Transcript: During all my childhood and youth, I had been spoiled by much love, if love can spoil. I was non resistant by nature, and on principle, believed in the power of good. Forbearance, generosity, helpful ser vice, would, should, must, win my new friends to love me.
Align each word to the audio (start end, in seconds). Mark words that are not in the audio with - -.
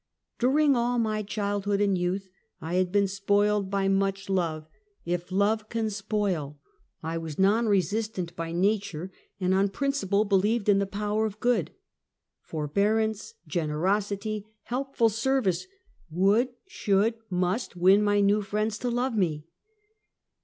During 0.39 0.75
all 0.75 0.97
my 0.97 1.21
childhood 1.21 1.79
and 1.79 1.95
youth, 1.95 2.27
I 2.59 2.73
had 2.73 2.91
been 2.91 3.07
spoiled 3.07 3.69
by 3.69 3.87
much 3.87 4.29
love, 4.31 4.67
if 5.05 5.31
love 5.31 5.69
can 5.69 5.91
spoil. 5.91 6.59
I 7.03 7.19
was 7.19 7.37
non 7.37 7.67
resistant 7.69 8.35
by 8.35 8.51
nature, 8.51 9.11
and 9.39 9.53
on 9.53 9.69
principle, 9.69 10.25
believed 10.25 10.67
in 10.67 10.79
the 10.79 10.87
power 10.87 11.27
of 11.27 11.39
good. 11.39 11.69
Forbearance, 12.41 13.35
generosity, 13.45 14.47
helpful 14.63 15.09
ser 15.09 15.39
vice, 15.39 15.67
would, 16.09 16.49
should, 16.65 17.13
must, 17.29 17.75
win 17.75 18.01
my 18.03 18.21
new 18.21 18.41
friends 18.41 18.79
to 18.79 18.89
love 18.89 19.15
me. 19.15 19.45